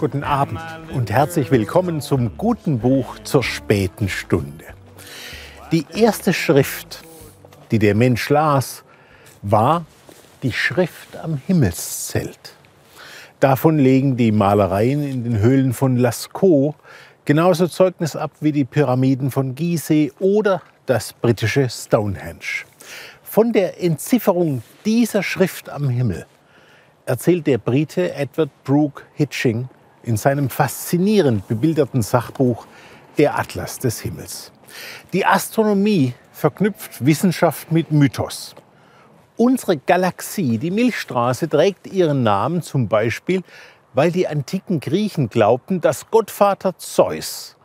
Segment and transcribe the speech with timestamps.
[0.00, 0.58] Guten Abend
[0.94, 4.64] und herzlich willkommen zum guten Buch zur späten Stunde.
[5.72, 7.02] Die erste Schrift,
[7.70, 8.82] die der Mensch las,
[9.42, 9.84] war
[10.42, 12.54] die Schrift am Himmelszelt.
[13.40, 16.76] Davon legen die Malereien in den Höhlen von Lascaux
[17.26, 22.64] genauso Zeugnis ab wie die Pyramiden von Gizeh oder das britische Stonehenge.
[23.22, 26.24] Von der Entzifferung dieser Schrift am Himmel
[27.04, 29.68] erzählt der Brite Edward Brooke Hitching
[30.02, 32.66] in seinem faszinierend bebilderten Sachbuch
[33.18, 34.52] Der Atlas des Himmels.
[35.12, 38.54] Die Astronomie verknüpft Wissenschaft mit Mythos.
[39.36, 43.42] Unsere Galaxie, die Milchstraße, trägt ihren Namen zum Beispiel,
[43.94, 47.56] weil die antiken Griechen glaubten, dass Gottvater Zeus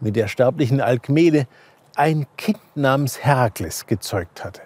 [0.00, 1.46] mit der sterblichen Alkmede
[1.96, 4.62] ein Kind namens Herakles gezeugt hatte.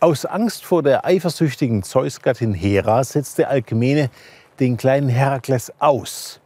[0.00, 4.10] Aus Angst vor der eifersüchtigen Zeusgattin Hera setzte Alkmene
[4.60, 6.40] den kleinen Herakles aus.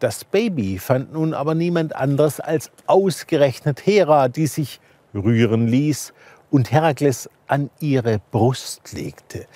[0.00, 4.80] Das Baby fand nun aber niemand anderes als ausgerechnet Hera, die sich
[5.12, 6.12] rühren ließ
[6.50, 9.46] und Herakles an ihre Brust legte.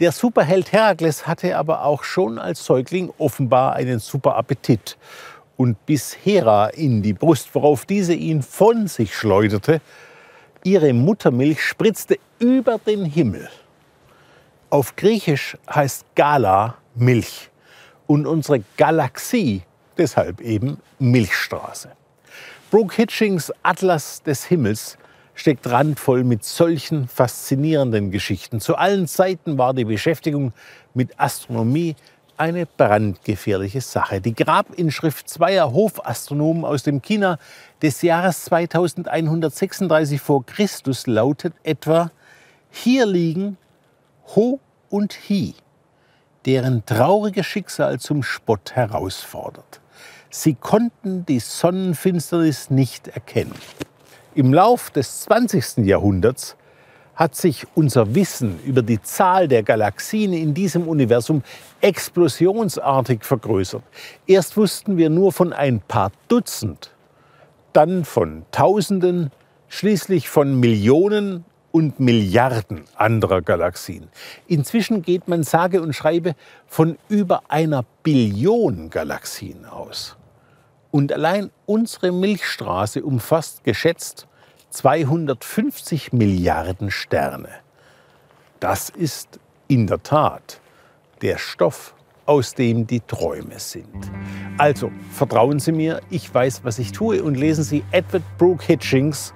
[0.00, 4.98] Der Superheld Herakles hatte aber auch schon als Säugling offenbar einen super Appetit
[5.56, 9.80] und bis Hera in die Brust, worauf diese ihn von sich schleuderte,
[10.64, 13.48] ihre Muttermilch spritzte über den Himmel.
[14.70, 17.50] Auf Griechisch heißt Gala Milch
[18.06, 19.62] und unsere Galaxie
[19.98, 21.90] deshalb eben Milchstraße.
[22.70, 24.96] Brooke Hitchings Atlas des Himmels
[25.34, 28.60] steckt randvoll mit solchen faszinierenden Geschichten.
[28.60, 30.52] Zu allen Zeiten war die Beschäftigung
[30.94, 31.96] mit Astronomie
[32.36, 34.20] eine brandgefährliche Sache.
[34.20, 37.38] Die Grabinschrift zweier Hofastronomen aus dem China
[37.82, 42.10] des Jahres 2136 vor Christus lautet etwa:
[42.70, 43.58] Hier liegen
[44.34, 45.54] Ho und Hi,
[46.46, 49.81] deren trauriges Schicksal zum Spott herausfordert.
[50.34, 53.52] Sie konnten die Sonnenfinsternis nicht erkennen.
[54.34, 55.84] Im Lauf des 20.
[55.84, 56.56] Jahrhunderts
[57.14, 61.42] hat sich unser Wissen über die Zahl der Galaxien in diesem Universum
[61.82, 63.82] explosionsartig vergrößert.
[64.26, 66.92] Erst wussten wir nur von ein paar Dutzend,
[67.74, 69.32] dann von Tausenden,
[69.68, 74.08] schließlich von Millionen und Milliarden anderer Galaxien.
[74.46, 80.16] Inzwischen geht man sage und schreibe von über einer Billion Galaxien aus.
[80.92, 84.28] Und allein unsere Milchstraße umfasst geschätzt
[84.70, 87.48] 250 Milliarden Sterne.
[88.60, 90.60] Das ist in der Tat
[91.22, 91.94] der Stoff,
[92.26, 93.88] aus dem die Träume sind.
[94.58, 99.32] Also vertrauen Sie mir, ich weiß, was ich tue und lesen Sie Edward Brooke Hitchings,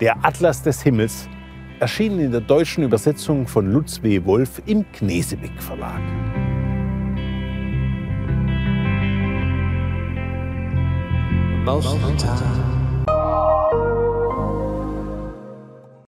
[0.00, 1.28] Der Atlas des Himmels,
[1.80, 4.24] erschienen in der deutschen Übersetzung von Lutz W.
[4.24, 6.00] Wolf im Knesebeck Verlag.
[11.70, 12.69] 老师好